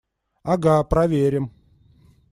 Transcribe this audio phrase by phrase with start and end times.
[0.53, 1.49] Ага, проверим!